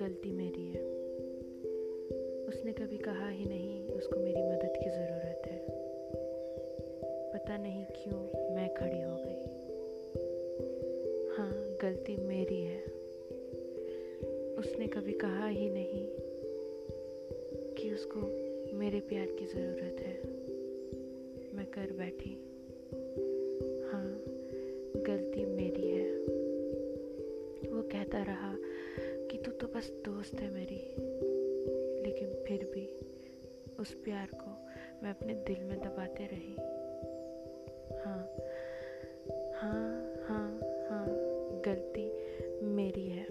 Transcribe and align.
गलती 0.00 0.32
मेरी 0.32 0.66
है। 0.66 0.82
उसने 2.44 2.72
कभी 2.72 2.96
कहा 2.96 3.28
ही 3.28 3.44
नहीं, 3.44 3.88
उसको 3.88 4.20
मेरी 4.20 4.42
मदद 4.42 4.72
की 4.76 4.90
ज़रूरत 4.90 5.42
है। 5.46 5.66
पता 7.32 7.56
नहीं 7.56 7.84
क्यों 7.84 8.54
मैं 8.54 8.74
खड़ी 8.74 9.00
हो 9.00 9.16
गई। 9.16 9.42
हाँ 11.36 11.76
गलती 11.82 12.16
मेरी 12.16 12.60
है। 12.60 12.80
उसने 14.54 14.86
कभी 14.86 15.12
कहा 15.12 15.46
ही 15.46 15.70
नहीं 15.70 16.08
कि 17.74 17.90
उसको 17.94 18.20
मेरे 18.76 19.00
प्यार 19.00 19.26
की 19.26 19.46
ज़रूरत 19.46 19.96
है। 20.00 20.22
मैं 21.56 21.66
कर 21.66 21.92
बैठी 21.92 22.38
बस 29.76 29.90
दोस्त 30.04 30.34
है 30.34 30.50
मेरी, 30.50 30.76
लेकिन 32.02 32.44
फिर 32.46 32.64
भी 32.74 32.86
उस 33.80 33.92
प्यार 33.94 34.28
को 34.34 34.50
मैं 35.02 35.10
अपने 35.10 35.34
दिल 35.34 35.64
में 35.64 35.78
दबाते 35.80 36.26
रही। 36.26 36.54
हाँ 38.04 38.36
हाँ 39.54 40.14
हाँ 40.28 40.60
हाँ 40.90 41.06
गलती 41.66 42.06
मेरी 42.66 43.06
है 43.08 43.26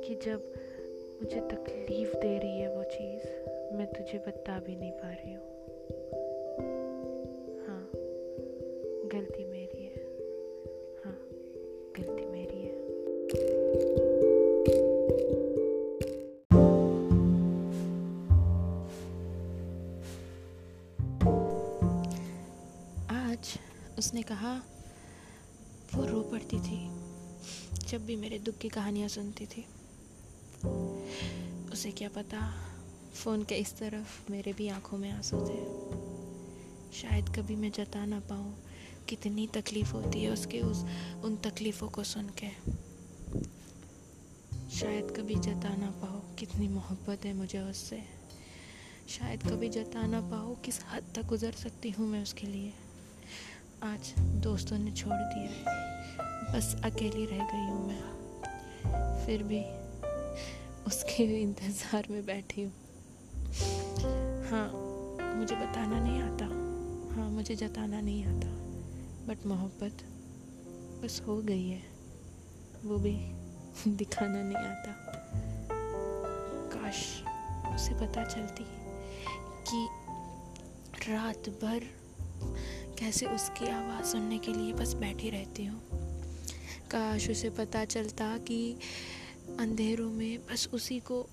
कि 0.00 0.14
जब 0.14 0.52
मुझे 1.22 1.40
तकलीफ़ 1.40 2.16
दे 2.16 2.38
रही 2.38 2.60
है 2.60 2.76
वो 2.76 2.84
चीज़, 2.84 3.26
मैं 3.76 3.86
तुझे 3.86 4.18
बता 4.18 4.60
भी 4.60 4.76
नहीं 4.76 4.92
पा 4.92 5.10
रही 5.10 5.32
हूँ। 5.32 5.55
उसने 23.98 24.22
कहा, 24.22 24.62
वो 25.94 26.06
रो 26.06 26.22
पड़ती 26.22 26.60
थी, 26.60 26.90
जब 27.88 28.06
भी 28.06 28.16
मेरे 28.16 28.38
दुख 28.38 28.58
की 28.58 28.68
कहानियाँ 28.68 29.08
सुनती 29.08 29.46
थी। 29.46 29.66
उसे 31.72 31.90
क्या 31.90 32.08
पता, 32.08 32.54
फ़ोन 33.14 33.42
के 33.42 33.54
इस 33.54 33.78
तरफ़ 33.78 34.30
मेरे 34.30 34.52
भी 34.52 34.68
आँखों 34.68 34.98
में 34.98 35.10
आँसू 35.10 35.36
थे। 35.40 35.62
शायद 36.96 37.28
कभी 37.28 37.56
मैं 37.56 37.70
जता 37.70 38.06
ना 38.06 38.20
पाऊँ 38.20 38.54
कितनी 39.08 39.46
तकलीफ़ 39.46 39.92
होती 39.92 40.22
है 40.22 40.30
उसके 40.30 40.60
उस, 40.60 40.84
उन 41.24 41.36
तकलीफ़ों 41.36 41.88
को 41.88 42.04
सुन 42.04 42.30
के। 42.42 42.48
शायद 44.76 45.14
कभी 45.16 45.34
जता 45.34 45.76
ना 45.76 45.90
पाओ 45.90 46.36
कितनी 46.36 46.68
मोहब्बत 46.68 47.24
है 47.24 47.32
मुझे 47.32 47.58
उससे। 47.58 48.02
शायद 49.08 49.42
कभी 49.42 49.68
जता 49.68 50.06
ना 50.06 50.20
पाओ 50.20 50.54
किस 50.54 50.80
हद 50.84 51.04
तक 51.14 51.26
गुजर 51.26 51.52
सकती 51.52 51.90
हूँ 51.90 52.08
मैं 52.08 52.22
उसके 52.22 52.46
लिए। 52.46 52.72
आज 53.84 54.14
दोस्तों 54.18 54.78
ने 54.78 54.90
छोड़ 54.90 55.14
दिया। 55.14 55.50
है 55.50 56.52
बस 56.52 56.76
अकेली 56.84 57.24
रह 57.24 57.38
गई 57.38 57.64
हूँ 57.66 57.86
मैं। 57.88 59.26
फिर 59.26 59.42
भी 59.42 59.60
उसके 60.86 61.24
इंतज़ार 61.42 62.06
में 62.10 62.26
बैठी 62.26 62.62
हूँ। 62.62 62.72
हाँ 64.50 64.68
मुझे 65.36 65.56
बताना 65.56 66.00
नहीं 66.00 66.22
आता। 66.22 66.44
हाँ 67.14 67.30
मुझे 67.30 67.54
जताना 67.54 68.00
नहीं 68.00 68.24
आता। 68.24 68.48
बट 69.28 69.46
मोहब्बत 69.46 70.04
बस 71.02 71.22
हो 71.26 71.36
गई 71.36 71.68
है। 71.68 71.82
वो 72.84 72.98
भी 72.98 73.14
दिखाना 73.88 74.42
नहीं 74.42 74.64
आता। 74.66 74.94
काश 76.72 77.04
उसे 77.74 77.94
पता 77.94 78.24
चलती 78.24 78.66
कि 79.68 79.86
रात 81.12 81.48
भर 81.48 82.05
कैसे 82.98 83.26
उसकी 83.26 83.68
आवाज़ 83.68 84.04
सुनने 84.04 84.38
के 84.38 84.52
लिए 84.52 84.72
बस 84.72 84.94
बैठी 84.94 85.30
रहती 85.30 85.64
हूँ। 85.64 85.80
काश 86.90 87.30
उसे 87.30 87.50
पता 87.50 87.84
चलता 87.84 88.38
कि 88.38 88.76
अंधेरों 89.60 90.10
में 90.10 90.38
बस 90.38 90.68
उसी 90.72 91.00
को 91.00 91.26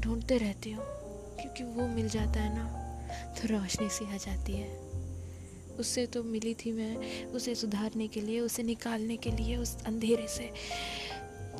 ढूंढते 0.00 0.38
रहती 0.38 0.72
हूँ, 0.72 0.84
क्योंकि 1.40 1.64
वो 1.64 1.88
मिल 1.88 2.08
जाता 2.08 2.40
है 2.40 2.54
ना 2.56 2.64
तो 3.32 3.48
रोशनी 3.48 3.88
सी 3.88 4.14
आ 4.14 4.16
जाती 4.16 4.52
है। 4.52 4.78
उससे 5.78 6.06
तो 6.06 6.22
मिली 6.22 6.54
थी 6.54 6.72
मैं, 6.72 7.24
उसे 7.26 7.54
सुधारने 7.54 8.08
के 8.08 8.20
लिए, 8.20 8.40
उसे 8.40 8.62
निकालने 8.62 9.16
के 9.16 9.30
लिए 9.30 9.56
उस 9.56 9.84
अंधेरे 9.84 10.28
से। 10.28 10.52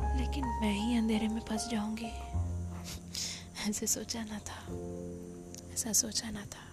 लेकिन 0.01 0.45
मैं 0.45 0.75
ही 0.75 0.97
अंधेरे 0.97 1.29
में 1.29 1.41
फंस 1.41 1.69
जाऊँगी। 1.69 2.13
ऐसे 3.71 3.87
सोचा 3.87 4.25
ना 4.25 4.39
था, 4.39 4.61
ऐसा 5.73 5.93
सोचा 5.93 6.31
ना 6.31 6.43
था। 6.43 6.66